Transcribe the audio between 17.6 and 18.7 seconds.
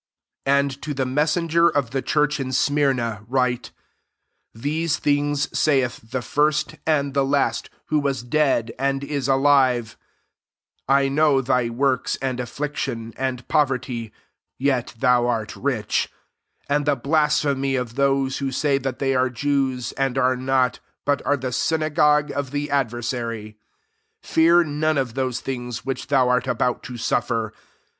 of those who